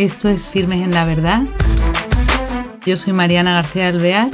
[0.00, 1.42] Esto es Firmes en la Verdad.
[2.86, 4.30] Yo soy Mariana García Alvear.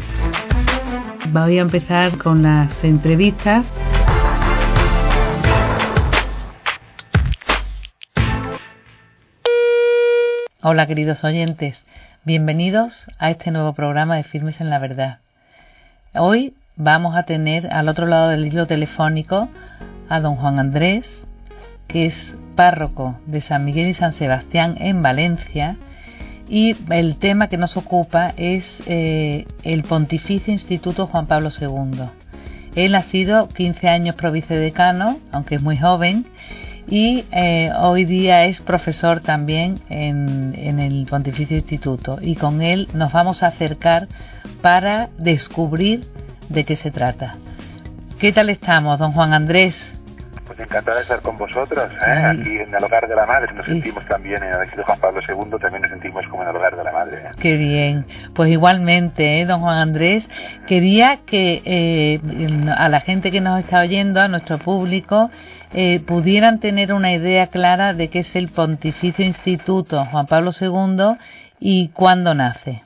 [1.33, 3.67] Voy a empezar con las entrevistas.
[10.63, 11.83] Hola queridos oyentes,
[12.23, 15.19] bienvenidos a este nuevo programa de Firmes en la Verdad.
[16.15, 19.49] Hoy vamos a tener al otro lado del hilo telefónico
[20.09, 21.27] a don Juan Andrés,
[21.89, 25.77] que es párroco de San Miguel y San Sebastián en Valencia,
[26.49, 32.09] y el tema que nos ocupa es eh, el Pontificio Instituto Juan Pablo II.
[32.77, 36.27] Él ha sido 15 años provicedecano, aunque es muy joven,
[36.89, 42.19] y eh, hoy día es profesor también en, en, el Pontificio Instituto.
[42.21, 44.07] Y con él nos vamos a acercar
[44.63, 46.07] para descubrir
[46.49, 47.37] de qué se trata.
[48.21, 49.75] ¿Qué tal estamos, don Juan Andrés?
[50.57, 52.25] Pues encantado de estar con vosotros, ¿eh?
[52.25, 53.53] aquí en el hogar de la madre.
[53.53, 56.77] Nos sentimos también en el Juan Pablo II, también nos sentimos como en el hogar
[56.77, 57.19] de la madre.
[57.19, 57.31] ¿eh?
[57.39, 58.07] Qué bien.
[58.35, 60.27] Pues igualmente, ¿eh, don Juan Andrés,
[60.67, 62.21] quería que eh,
[62.75, 65.31] a la gente que nos está oyendo, a nuestro público,
[65.75, 71.19] eh, pudieran tener una idea clara de qué es el Pontificio Instituto Juan Pablo II
[71.61, 72.83] y cuándo nace.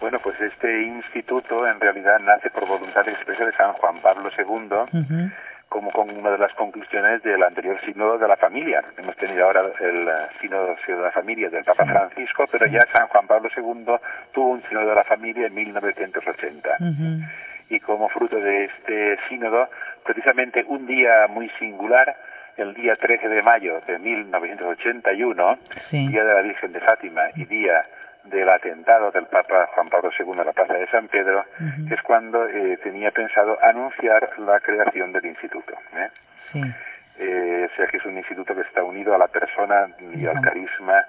[0.00, 5.30] Bueno, pues este instituto en realidad nace por voluntad expresa de San Juan Pablo II,
[5.74, 8.80] como con una de las conclusiones del anterior sínodo de la familia.
[8.96, 10.08] Hemos tenido ahora el
[10.40, 13.96] sínodo de la familia del Papa Francisco, pero ya San Juan Pablo II
[14.32, 16.78] tuvo un sínodo de la familia en 1980.
[17.70, 19.68] Y como fruto de este sínodo,
[20.04, 22.14] precisamente un día muy singular,
[22.56, 25.58] el día 13 de mayo de 1981,
[25.90, 27.84] día de la Virgen de Fátima y día
[28.24, 31.88] del atentado del Papa Juan Pablo II en la Plaza de San Pedro, uh -huh.
[31.88, 35.74] que es cuando eh, tenía pensado anunciar la creación del instituto.
[35.96, 36.08] ¿eh?
[36.52, 36.62] Sí.
[37.18, 40.40] Eh, o sea que es un instituto que está unido a la persona y al
[40.40, 41.04] carisma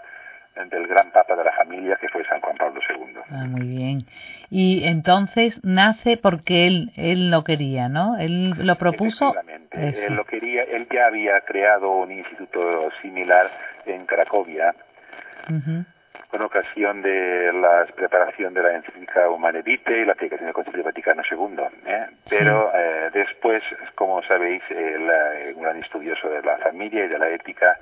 [0.70, 3.20] del gran Papa de la familia que fue San Juan Pablo II.
[3.30, 4.06] Ah, muy bien.
[4.50, 8.18] Y entonces nace porque él él lo quería, ¿no?
[8.18, 9.36] Él lo propuso.
[9.72, 10.08] Eso.
[10.08, 10.64] Él lo quería.
[10.64, 13.50] Él ya había creado un instituto similar
[13.86, 14.74] en Cracovia.
[15.50, 15.86] Uh -huh
[16.30, 20.84] con ocasión de la preparación de la encíclica Humane Vitae y la aplicación del Concilio
[20.84, 21.58] Vaticano II.
[21.86, 22.08] ¿eh?
[22.30, 22.78] Pero sí.
[22.80, 23.63] eh, después,
[23.96, 27.78] como sabéis, el, un gran estudioso de la familia y de la ética,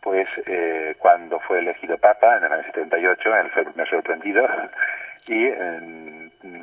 [0.00, 4.48] pues eh, cuando fue elegido Papa en el año 78, él fue me sorprendido
[5.26, 5.48] y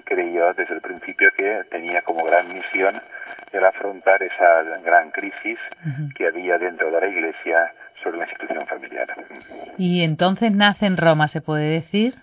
[0.03, 2.99] creyó desde el principio que tenía como gran misión
[3.51, 6.13] el afrontar esa gran crisis uh -huh.
[6.15, 7.71] que había dentro de la Iglesia
[8.03, 9.07] sobre la institución familiar.
[9.77, 12.15] ¿Y entonces nace en Roma, se puede decir?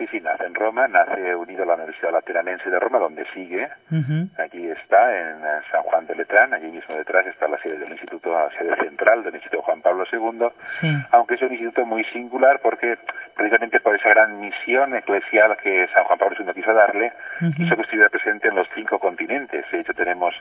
[0.00, 3.68] Sí, sí, nace en Roma, nace unido a la Universidad Lateranense de Roma, donde sigue.
[3.90, 4.30] Uh -huh.
[4.38, 8.32] Allí está, en San Juan de Letrán, allí mismo detrás está la sede del Instituto,
[8.32, 10.48] la sede central del Instituto Juan Pablo II,
[10.80, 10.88] sí.
[11.10, 12.96] aunque es un instituto muy singular porque
[13.36, 17.12] precisamente por esa gran misión eclesial que San Juan Pablo II quiso darle,
[17.42, 17.56] uh -huh.
[17.56, 19.66] quiso que estuviera presente en los cinco continentes.
[19.70, 20.34] De hecho, tenemos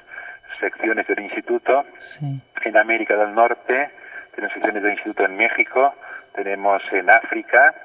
[0.62, 2.42] secciones del instituto sí.
[2.64, 3.90] en América del Norte,
[4.40, 5.94] tenemos secciones del instituto en México,
[6.34, 7.76] tenemos en África,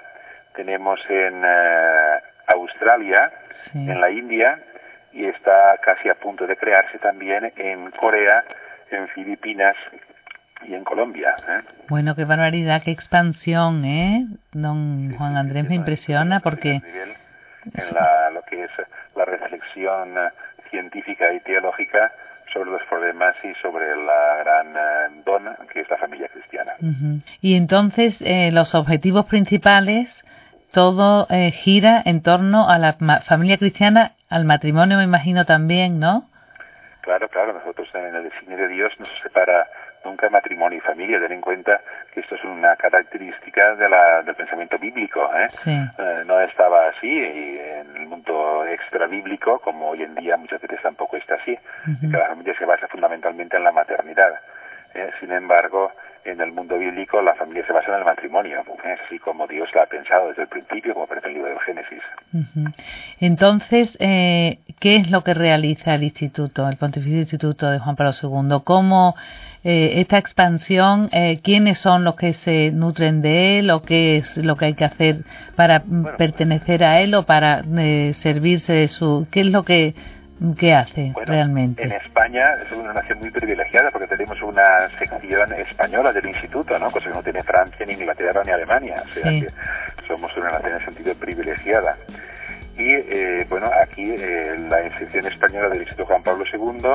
[0.54, 3.91] tenemos en uh, Australia, sí.
[3.91, 4.60] en la India
[5.12, 8.44] y está casi a punto de crearse también en Corea,
[8.92, 9.75] en Filipinas
[10.62, 11.34] y en Colombia.
[11.48, 11.62] ¿eh?
[11.88, 14.25] Bueno, qué barbaridad, qué expansión, ¿eh?
[14.53, 16.81] Don sí, Juan Andrés sí, me impresiona porque...
[17.75, 18.71] En la, lo que es
[19.16, 20.15] la reflexión
[20.71, 22.12] científica y teológica
[22.54, 26.72] sobre los problemas y sobre la gran uh, don que es la familia cristiana.
[26.81, 27.22] Uh -huh.
[27.42, 30.25] Y entonces eh, los objetivos principales,
[30.72, 32.94] todo eh, gira en torno a la
[33.26, 36.28] familia cristiana, al matrimonio me imagino también, ¿no?
[37.03, 39.66] Claro, claro, nosotros en el designio de Dios no se separa
[40.04, 41.20] nunca matrimonio y familia.
[41.20, 41.81] Ten en cuenta
[42.12, 45.31] que esto es una característica de la, del pensamiento bíblico.
[45.34, 45.48] ¿eh?
[45.62, 45.70] Sí.
[45.98, 50.60] Eh, no estaba así y en el mundo extra bíblico, como hoy en día muchas
[50.60, 51.53] veces tampoco está así.
[51.87, 52.10] Uh -huh.
[52.10, 54.41] que la familia se basa fundamentalmente en la maternidad.
[54.95, 55.10] ¿eh?
[55.21, 55.92] Sin embargo,
[56.24, 59.68] en el mundo bíblico la familia se basa en el matrimonio, es así como Dios
[59.74, 62.03] la ha pensado desde el principio, como aparece en el libro del Génesis.
[62.32, 62.74] Uh -huh.
[63.21, 68.12] Entonces, eh, ¿qué es lo que realiza el Instituto, el Pontificio Instituto de Juan Pablo
[68.22, 68.62] II?
[68.65, 69.15] ¿Cómo
[69.66, 74.36] eh, esta expansión, eh, quiénes son los que se nutren de él o qué es
[74.36, 75.24] lo que hay que hacer
[75.56, 79.26] para bueno, pertenecer a él o para eh, servirse de su...
[79.30, 79.94] ¿Qué es lo que
[80.53, 81.83] ¿Qué hace bueno, realmente?
[81.83, 86.91] En España es una nación muy privilegiada porque tenemos una sección española del instituto, ¿no?
[86.91, 89.03] Cosa que no tiene Francia, ni Inglaterra, ni Alemania.
[89.07, 89.43] O sea sí.
[89.43, 89.49] que
[90.07, 91.97] somos una nación en sentido privilegiada.
[92.77, 96.91] Y eh, bueno, aquí eh, la sección española del Instituto Juan Pablo II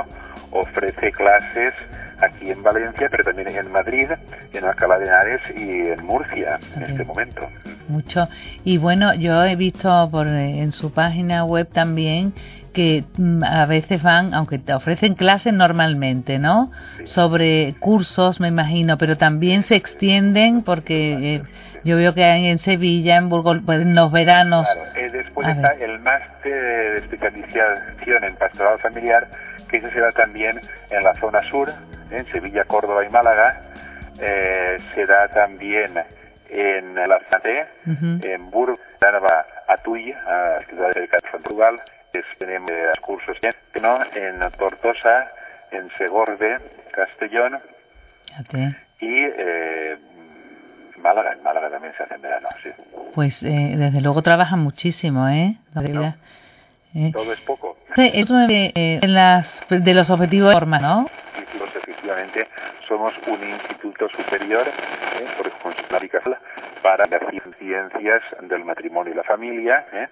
[0.52, 1.74] ofrece clases
[2.20, 4.10] aquí en Valencia, pero también en Madrid,
[4.52, 7.48] en Alcalá de Henares y en Murcia en este momento.
[7.88, 8.28] Mucho.
[8.66, 12.34] Y bueno, yo he visto por eh, en su página web también
[12.74, 16.72] que mm, a veces van, aunque te ofrecen clases normalmente, ¿no?
[17.06, 21.42] Sobre cursos, me imagino, pero también se extienden porque eh,
[21.84, 24.68] yo veo que hay en Sevilla, en Burgos, pues, en los veranos.
[24.72, 29.28] Claro, eh, después está el máster de especialización en pastoral familiar,
[29.70, 31.70] que ese se da también en la zona sur,
[32.12, 33.62] en Sevilla, Córdoba y Málaga.
[34.22, 35.92] Eh, se da también
[36.50, 38.80] en la Zate, en Burgos,
[39.68, 41.80] Atuy, a la ciudad de Portugal,
[42.38, 42.72] tenemos
[43.02, 43.38] cursos
[43.82, 44.00] ¿no?
[44.14, 45.32] en Tortosa,
[45.72, 46.60] en Segorbe,
[46.92, 47.60] Castellón
[49.00, 49.98] y eh,
[50.98, 51.34] Málaga.
[51.34, 52.70] En Málaga también se hace en verano, sí.
[53.14, 55.56] Pues eh, desde luego trabajan muchísimo, ¿eh?
[56.96, 57.12] ¿eh?
[57.14, 57.78] Todo es poco.
[57.96, 61.10] Sí, eso de, eh, las, de los objetivos de forma, ¿no?
[61.58, 62.48] Pues efectivamente
[62.88, 65.28] somos un instituto superior, ¿eh?
[65.38, 65.50] por
[66.82, 67.22] para las
[67.60, 70.08] ciencias del matrimonio y la familia, ¿eh?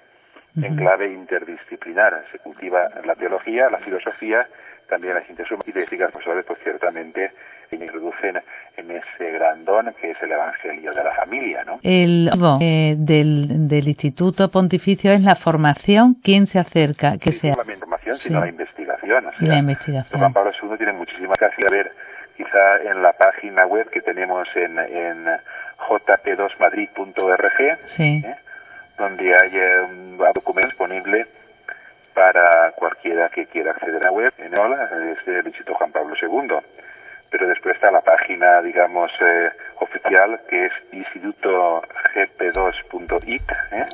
[0.61, 2.23] En clave interdisciplinar.
[2.31, 4.47] Se cultiva la teología, la filosofía,
[4.87, 7.31] también las ciencias humanas y las pues, pues ciertamente
[7.69, 8.41] se introducen
[8.77, 11.79] en ese grandón que es el Evangelio de la familia, ¿no?
[11.83, 12.29] El
[12.61, 17.17] eh, del, del Instituto Pontificio es la formación, ¿quién se acerca?
[17.17, 17.55] que sea?
[17.55, 19.25] No la formación, sino la investigación.
[19.39, 20.19] la investigación.
[20.19, 21.91] Juan Pablo II tiene muchísimas cosas a ver
[22.37, 25.25] quizá en la página web que tenemos en, en
[25.89, 28.23] jp2madrid.org, sí.
[28.25, 28.35] ¿eh?
[28.97, 31.27] Donde hay un documento disponible
[32.13, 36.15] para cualquiera que quiera acceder a la web en hola desde el Instituto Juan Pablo
[36.19, 36.57] II.
[37.29, 43.85] Pero después está la página, digamos, eh, oficial, que es institutogp2.it, ¿eh?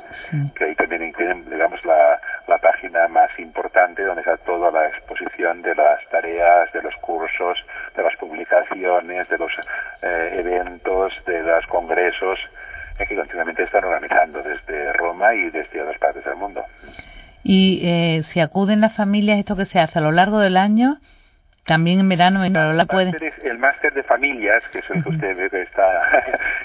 [0.54, 5.60] que ahí también tienen, digamos, la, la página más importante donde está toda la exposición
[5.62, 7.58] de las tareas, de los cursos,
[7.96, 9.52] de las publicaciones, de los
[10.02, 12.38] eh, eventos, de los congresos,
[12.96, 16.64] que continuamente están organizando desde Roma y desde otras partes del mundo.
[17.42, 20.98] Y eh, si acuden las familias, esto que se hace a lo largo del año,
[21.66, 23.12] también en verano, en la puede.
[23.42, 26.22] El máster de familias, que es el que usted ve que está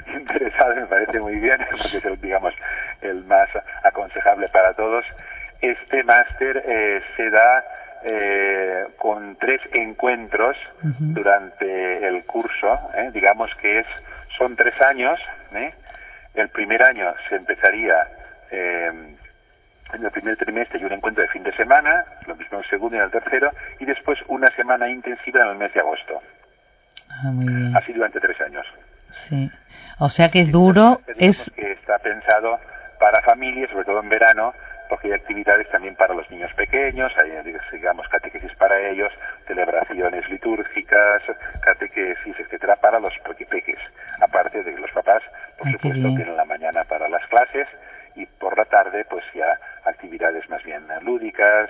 [0.14, 2.54] interesado, me parece muy bien, porque es el, digamos,
[3.02, 3.50] el más
[3.84, 5.06] aconsejable para todos.
[5.62, 7.64] Este máster eh, se da
[8.04, 13.86] eh, con tres encuentros durante el curso, eh, digamos que es
[14.38, 15.20] son tres años.
[15.54, 15.74] ¿eh?
[16.40, 18.08] El primer año se empezaría
[18.50, 18.92] eh,
[19.94, 22.70] en el primer trimestre y un encuentro de fin de semana, lo mismo en el
[22.70, 26.22] segundo y en el tercero, y después una semana intensiva en el mes de agosto.
[27.10, 27.76] Ah, muy bien.
[27.76, 28.66] Así durante tres años.
[29.12, 29.52] Sí.
[29.98, 31.02] O sea que es duro.
[31.18, 32.60] Es que está pensado
[33.00, 34.54] para familias, sobre todo en verano,
[34.90, 37.32] porque hay actividades también para los niños pequeños, hay,
[37.72, 39.12] digamos, catequesis para ellos,
[39.48, 41.22] celebraciones litúrgicas,
[41.62, 43.14] catequesis, etcétera, para los
[43.50, 43.80] peques.
[44.20, 45.22] Aparte de que los papás,
[45.58, 47.68] por supuesto, tienen la mañana para las clases
[48.16, 51.70] y por la tarde, pues ya actividades más bien lúdicas,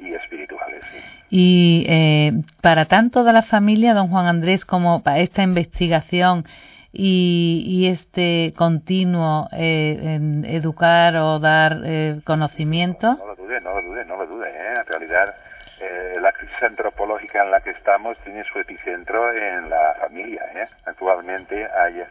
[0.00, 0.82] y espirituales.
[1.28, 2.32] Y eh,
[2.62, 6.44] para tanto de la familia, don Juan Andrés, como para esta investigación
[6.92, 13.14] y, y este continuo eh, en educar o dar eh, conocimiento?
[13.14, 14.48] No, lo dude, no lo dude, no lo dude.
[14.48, 14.74] ¿eh?
[14.78, 15.34] En realidad,
[15.80, 20.42] eh, la crisis antropológica en la que estamos tiene su epicentro en la familia.
[20.54, 20.66] ¿eh?
[20.84, 22.02] Actualmente hay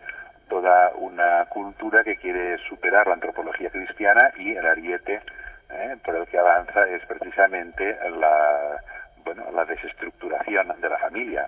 [0.50, 5.22] toda una cultura que quiere superar la antropología cristiana y el ariete
[5.70, 5.96] ¿eh?
[6.04, 8.82] por el que avanza es precisamente la
[9.24, 11.46] bueno la desestructuración de la familia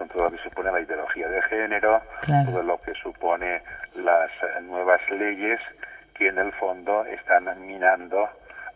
[0.00, 2.00] con todo lo que supone la ideología de género,
[2.46, 3.60] todo lo que supone
[3.96, 4.30] las
[4.62, 5.60] nuevas leyes
[6.14, 8.26] que en el fondo están minando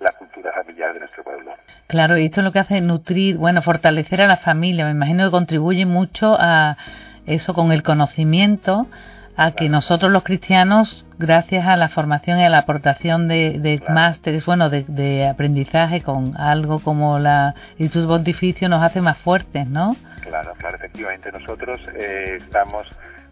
[0.00, 1.54] la cultura familiar de nuestro pueblo.
[1.86, 4.84] Claro, y esto es lo que hace nutrir, bueno, fortalecer a la familia.
[4.84, 6.76] Me imagino que contribuye mucho a
[7.24, 8.86] eso con el conocimiento,
[9.34, 13.82] a que nosotros los cristianos, gracias a la formación y a la aportación de, de
[13.88, 19.66] másteres, bueno, de, de, aprendizaje con algo como la Instituto Pontificio, nos hace más fuertes,
[19.66, 19.96] ¿no?
[20.24, 21.30] Claro, claro, efectivamente.
[21.30, 22.88] Nosotros eh, estamos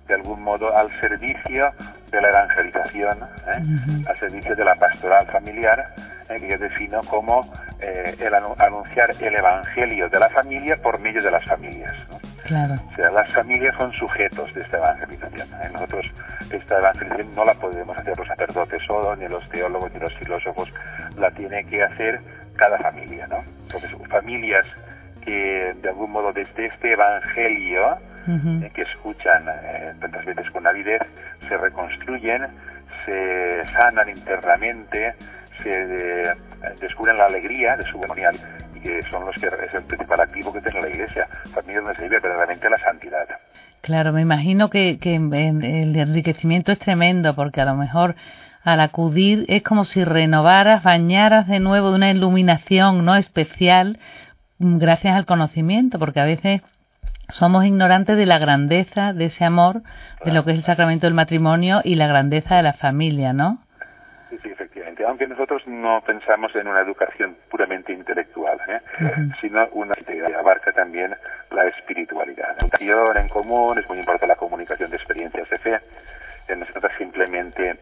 [0.06, 1.72] de algún modo al servicio
[2.10, 4.04] de la evangelización, ¿eh?
[4.06, 5.94] al servicio de la pastoral familiar,
[6.28, 6.38] ¿eh?
[6.40, 11.44] que yo defino como el anunciar el evangelio de la familia por medio de las
[11.46, 11.94] familias.
[12.44, 12.74] Claro.
[12.92, 15.48] O sea, las familias son sujetos de esta evangelización.
[15.72, 16.06] Nosotros
[16.50, 20.68] esta evangelización no la podemos hacer los sacerdotes solo, ni los teólogos, ni los filósofos,
[21.16, 22.20] la tiene que hacer
[22.56, 23.38] cada familia, ¿no?
[23.62, 24.66] Entonces, familias
[25.24, 27.96] que de algún modo desde este evangelio
[28.28, 31.02] eh, que escuchan eh, tantas veces con avidez
[31.48, 32.46] se reconstruyen,
[33.04, 35.14] se sanan internamente,
[35.62, 36.34] se eh,
[36.80, 38.36] descubren la alegría de su memorial
[38.74, 41.26] y que son los que es el principal activo que tiene la Iglesia.
[41.52, 42.68] Familias donde se vive verdaderamente
[43.80, 48.14] Claro, me imagino que, que el enriquecimiento es tremendo porque a lo mejor
[48.62, 53.98] al acudir es como si renovaras, bañaras de nuevo de una iluminación no especial
[54.62, 56.62] gracias al conocimiento, porque a veces
[57.28, 59.82] somos ignorantes de la grandeza de ese amor,
[60.24, 63.58] de lo que es el sacramento del matrimonio y la grandeza de la familia, ¿no?
[64.30, 65.04] Sí, sí, efectivamente.
[65.04, 68.80] Aunque nosotros no pensamos en una educación puramente intelectual, ¿eh?
[69.40, 71.14] sino una que abarca también
[71.50, 72.56] la espiritualidad.
[72.56, 75.80] La educación en común es muy importante la comunicación de experiencias de fe.
[76.56, 77.78] No se trata simplemente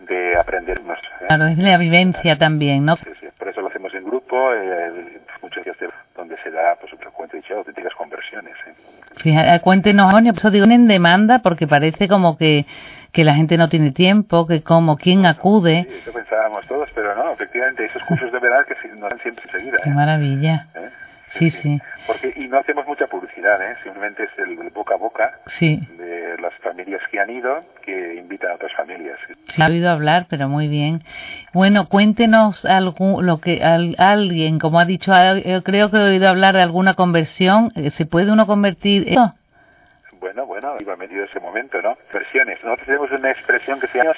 [0.00, 0.98] de aprendernos.
[0.98, 1.26] ¿eh?
[1.28, 2.96] Claro, es la vivencia también, ¿no?
[2.96, 5.76] Sí, sí, por eso lo hacemos en grupo, eh, muchos días
[6.14, 8.54] donde se da, pues, como te he dicho, auténticas conversiones.
[8.66, 8.74] ¿eh?
[9.22, 12.64] Fíjate, cuéntenos, por eso digo en demanda, porque parece como que,
[13.12, 15.86] que la gente no tiene tiempo, que como, ¿quién acude?
[15.88, 19.44] Sí, eso pensábamos todos, pero no, efectivamente, esos cursos de verdad que no dan siempre
[19.46, 19.78] enseguida.
[19.82, 20.66] Qué maravilla.
[20.74, 20.88] ¿Eh?
[21.28, 21.80] Sí, sí.
[22.06, 23.76] Porque, y no hacemos mucha publicidad, ¿eh?
[23.82, 25.60] simplemente es el, boca a boca las
[26.70, 29.18] familias que han ido, que invitan a otras familias.
[29.48, 31.02] Sí, ha oído hablar, pero muy bien.
[31.52, 33.60] Bueno, cuéntenos algo, lo que
[33.98, 35.12] alguien, como ha dicho,
[35.44, 37.72] yo creo que he oído hablar de alguna conversión.
[37.74, 39.08] Eh, ¿Se puede uno convertir?
[39.08, 39.34] ¿Eso?
[40.20, 41.96] Bueno, bueno, iba metido ese momento, ¿no?
[42.12, 42.62] Versiones.
[42.62, 44.14] Nosotros tenemos una expresión que se llama...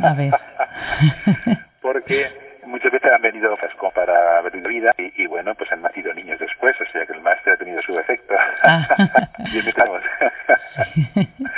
[0.00, 0.32] A ver.
[1.82, 2.26] Porque
[2.66, 6.74] muchas veces han venido como para ver vida y, bueno, pues han nacido niños después,
[6.80, 8.34] o sea que el máster ha tenido su efecto.
[8.62, 8.88] Ah.
[9.52, 10.00] y estamos.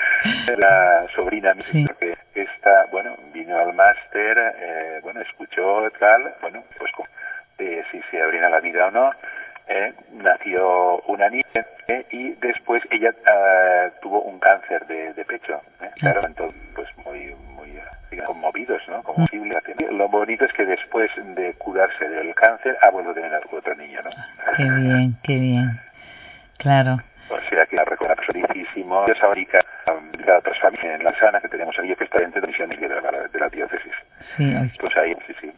[0.56, 1.86] la sobrina sí.
[1.98, 6.90] que esta, bueno, vino al máster, eh, bueno, escuchó tal, bueno, pues
[7.58, 9.10] de si se abría la vida o no.
[9.66, 11.44] Eh, nació una niña
[11.88, 15.58] eh, y después ella uh, tuvo un cáncer de, de pecho.
[15.80, 17.80] Eh, claro, entonces, pues muy, muy
[18.26, 19.02] conmovidos, ¿no?
[19.02, 19.58] Conmovible.
[19.90, 24.00] Lo bonito es que después de curarse del cáncer ha vuelto a tener otro niño,
[24.04, 24.10] ¿no?
[24.56, 25.80] Qué bien, qué bien.
[26.58, 26.98] Claro.
[27.30, 27.84] O sea que la
[28.26, 29.04] felicísimo.
[29.06, 29.60] Dios ahorita
[30.34, 32.88] a otras familias en la sana que tenemos ahí, que está dentro de misión de
[32.88, 33.92] la, de la diócesis.
[34.36, 34.54] Sí.
[34.80, 35.52] Pues ahí, sí, sí.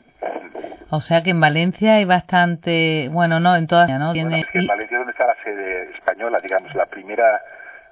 [0.91, 4.13] O sea que en Valencia hay bastante, bueno, no, en todas, ¿no?
[4.13, 4.41] Tiene...
[4.41, 7.43] es que en Valencia donde está la sede española, digamos, la primera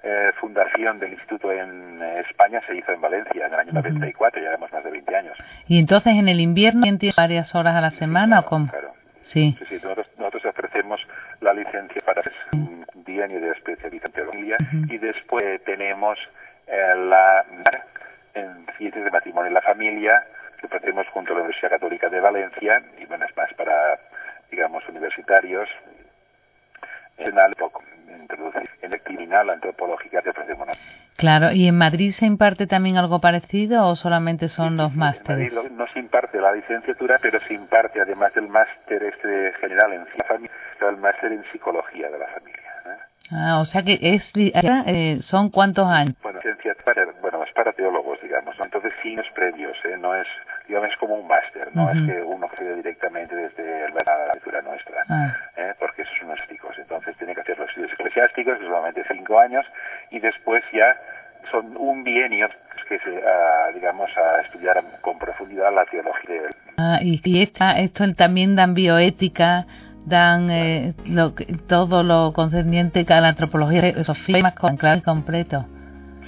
[0.03, 4.49] eh, fundación del instituto en España se hizo en Valencia en el año 94, ya
[4.49, 5.39] llevamos más de 20 años.
[5.67, 8.69] ¿Y entonces en el invierno tiene varias horas a la semana o cómo?
[8.69, 8.93] Claro.
[9.23, 9.57] Sí.
[9.69, 11.01] sí, nosotros, nosotros, ofrecemos
[11.41, 12.23] la licencia para
[12.53, 14.57] un bienio de especialización en teología
[14.89, 17.45] y después tenemos eh, la
[18.35, 20.25] en ciencias de matrimonio y la familia
[20.61, 23.99] que ofrecemos junto a la Universidad Católica de Valencia y bueno, es más para,
[24.51, 25.69] digamos, universitarios
[27.19, 27.71] en algo
[28.09, 30.69] introducir en el criminal antropológica que ofrecemos.
[31.17, 35.53] Claro, ¿y en Madrid se imparte también algo parecido o solamente son los másteres?
[35.53, 39.93] En Madrid no se imparte la licenciatura, pero se imparte además del máster este general
[39.93, 40.51] en la familia,
[40.89, 42.64] el máster en psicología de la familia.
[43.31, 46.15] Ah, o sea que es, eh, son cuántos años.
[46.23, 46.41] Bueno,
[46.85, 48.55] para, bueno, es para teólogos, digamos.
[48.61, 49.97] Entonces, sí, es previos, ¿eh?
[49.99, 50.27] no es,
[50.69, 55.03] digamos, es como un máster, no es que uno accede directamente desde la lectura nuestra,
[55.09, 55.35] ah.
[55.57, 55.73] ¿eh?
[55.79, 56.77] porque esos son esticos.
[56.79, 59.65] Entonces, tiene que hacer los estudios eclesiásticos, que solamente cinco años,
[60.11, 60.97] y después ya
[61.51, 62.49] son un bienio
[62.89, 66.43] que se, a, digamos, a estudiar con profundidad la teología.
[66.77, 69.67] Ah, y, y esta, esto también dan bioética,
[70.05, 71.33] dan eh, lo,
[71.67, 75.67] todo lo concerniente a la antropología, filosofía más claro y completo.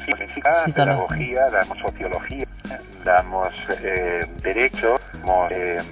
[0.04, 2.46] Sí, física, pedagogía, damos sociología,
[3.04, 3.52] damos
[3.82, 5.82] eh, derecho, damos, eh,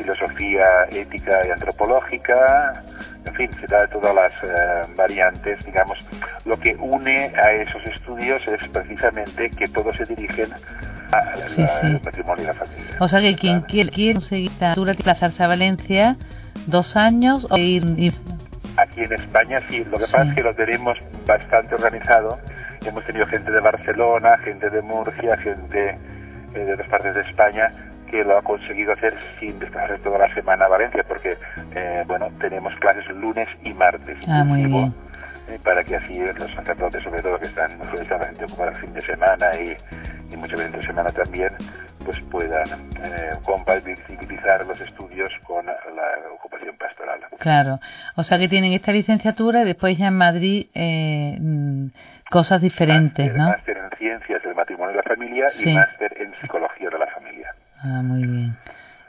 [0.00, 2.82] filosofía ética y antropológica,
[3.24, 5.98] en fin, se da todas las eh, variantes, digamos,
[6.44, 10.50] lo que une a esos estudios es precisamente que todos se dirigen
[11.12, 12.96] al matrimonio y la familia.
[12.98, 16.16] O sea que quien quiere, quiere conseguir la desplazarse a Valencia,
[16.66, 17.46] dos años
[18.76, 22.38] Aquí en España sí, lo que pasa es que lo tenemos bastante organizado.
[22.82, 25.98] Hemos tenido gente de Barcelona, gente de Murcia, gente
[26.54, 27.70] eh, de otras partes de España
[28.10, 31.36] que lo ha conseguido hacer sin desplazarse toda la semana a Valencia, porque,
[31.74, 34.18] eh, bueno, tenemos clases lunes y martes.
[34.26, 34.92] Ah, muy bien.
[35.50, 37.70] Eh, para que así los sacerdotes, sobre todo que están
[38.08, 39.76] solamente ocupados el fin de semana y,
[40.32, 41.50] y muchas veces de semana también,
[42.04, 42.68] pues puedan
[43.02, 45.74] eh, compatibilizar los estudios con la
[46.34, 47.20] ocupación pastoral.
[47.38, 47.80] Claro,
[48.14, 51.86] o sea que tienen esta licenciatura y después ya en Madrid eh, mm,
[52.30, 53.48] cosas diferentes, máster, ¿no?
[53.48, 57.54] Máster en ciencias del matrimonio y la familia y máster en psicología de la familia.
[57.82, 58.56] Ah, muy bien.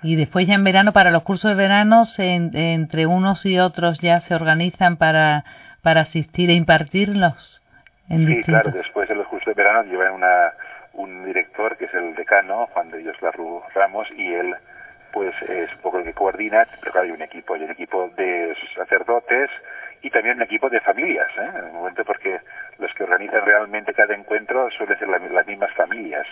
[0.04, 4.20] Y después ya en verano, para los cursos de verano, entre unos y otros ya
[4.22, 5.46] se organizan para,
[5.82, 7.62] para asistir e impartirlos.
[8.10, 10.54] En sí, claro, después de los cursos de verano llevan una
[10.94, 14.56] un director que es el decano, Juan de Dios Larru Ramos, y él
[15.14, 18.10] pues es un poco el que coordina, pero claro, hay un equipo, hay un equipo
[18.16, 19.50] de sacerdotes
[20.02, 21.50] y también un equipo de familias, ¿eh?
[21.58, 22.40] en el momento porque
[22.80, 26.26] los que organizan normalmente cada encuentro suele ser las mismas familias.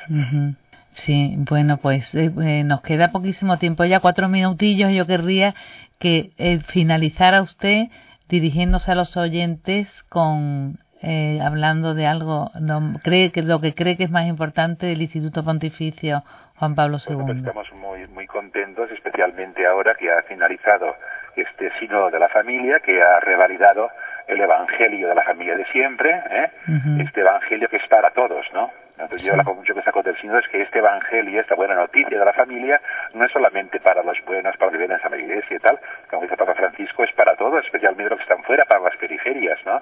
[0.91, 4.91] Sí, bueno, pues eh, eh, nos queda poquísimo tiempo, ya cuatro minutillos.
[4.91, 5.53] Yo querría
[5.99, 7.87] que eh, finalizara usted
[8.29, 13.97] dirigiéndose a los oyentes con eh, hablando de algo, no, cree que lo que cree
[13.97, 16.23] que es más importante del Instituto Pontificio
[16.57, 17.15] Juan Pablo II.
[17.25, 20.95] pues estamos muy muy contentos, especialmente ahora que ha finalizado
[21.35, 23.89] este sínodo de la familia, que ha revalidado
[24.27, 26.51] el evangelio de la familia de siempre, ¿eh?
[26.99, 28.69] este evangelio que es para todos, ¿no?
[28.99, 32.19] Entonces yo la conclusión que saco del sínodo es que este evangelio, esta buena noticia
[32.19, 32.81] de la familia,
[33.13, 35.79] no es solamente para los buenos, para los que vienen a la iglesia y tal,
[36.09, 39.57] como dice Papa Francisco, es para todos, especialmente los que están fuera, para las periferias,
[39.65, 39.81] ¿no?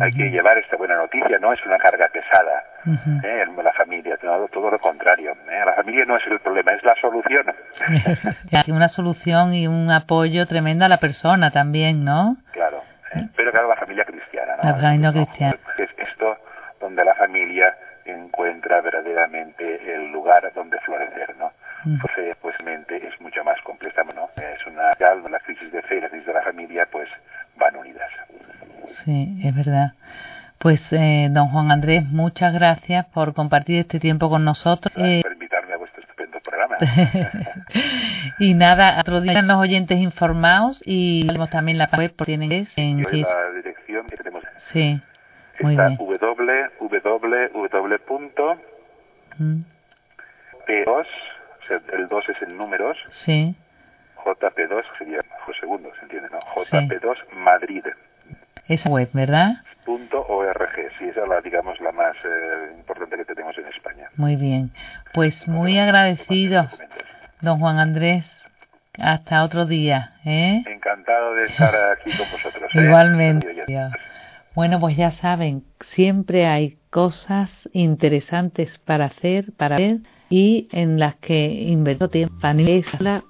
[0.00, 2.64] Hay que llevar esta buena noticia, no es una carga pesada,
[3.22, 3.44] ¿eh?
[3.62, 5.32] la familia, todo, todo lo contrario.
[5.48, 5.62] ¿eh?
[5.64, 7.46] La familia no es el problema, es la solución.
[8.68, 12.36] una solución y un apoyo tremendo a la persona también, ¿no?
[12.52, 12.82] Claro.
[13.36, 14.70] Pero claro, la familia cristiana, ¿no?
[14.70, 15.56] La familia cristiana.
[15.78, 16.36] Es esto
[16.80, 17.75] donde la familia
[30.66, 34.92] Pues, eh, don Juan Andrés, muchas gracias por compartir este tiempo con nosotros.
[34.96, 36.76] Eh, por invitarme a vuestro estupendo programa.
[38.40, 43.00] y nada, otro día los oyentes informados y tenemos también la web por tienen en
[43.00, 44.42] la dirección que tenemos.
[44.58, 45.00] Sí.
[45.60, 45.98] Muy Está bien.
[46.00, 46.58] www.
[49.38, 49.60] Mm.
[50.66, 52.98] P2, o sea, el 2 es en números.
[53.24, 53.54] Sí.
[54.16, 55.20] JP2 sería
[55.60, 56.28] segundo, ¿se entiende?
[56.32, 56.40] ¿no?
[56.40, 57.84] JP2 Madrid.
[58.68, 59.56] Esa web, ¿verdad?
[59.84, 64.08] Punto .org, sí, esa es la, digamos, la más eh, importante que tenemos en España.
[64.16, 64.72] Muy bien.
[65.14, 66.78] Pues muy agradecidos,
[67.40, 68.24] don Juan Andrés.
[68.98, 70.62] Hasta otro día, ¿eh?
[70.66, 72.70] Encantado de estar aquí con vosotros.
[72.74, 72.80] ¿eh?
[72.80, 73.64] Igualmente.
[74.54, 81.16] Bueno, pues ya saben, siempre hay cosas interesantes para hacer, para ver y en las
[81.16, 82.34] que invertir tiempo.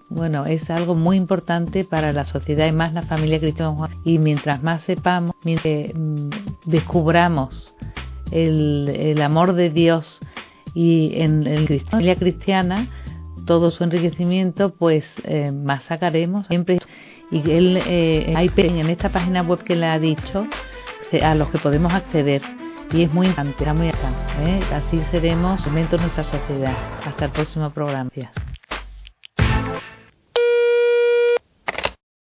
[0.09, 3.90] bueno, es algo muy importante para la sociedad y más la familia cristiana.
[4.04, 6.30] Y mientras más sepamos, mientras mm,
[6.66, 7.74] descubramos
[8.30, 10.20] el, amor de Dios
[10.74, 12.88] y en, la familia cristiana,
[13.46, 16.46] todo su enriquecimiento, pues eh, más sacaremos.
[16.46, 16.78] Siempre
[17.30, 20.46] y él eh, hay en esta página web que le ha dicho
[21.22, 22.42] a los que podemos acceder
[22.92, 24.61] y es muy importante, muy importante ¿eh?
[24.72, 26.77] así seremos momento nuestra sociedad.
[27.05, 28.11] Hasta el próximo programa.